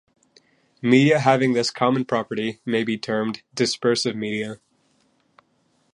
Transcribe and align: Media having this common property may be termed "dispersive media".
Media 0.81 1.19
having 1.19 1.53
this 1.53 1.69
common 1.69 2.03
property 2.05 2.59
may 2.65 2.83
be 2.83 2.97
termed 2.97 3.43
"dispersive 3.53 4.15
media". 4.15 4.59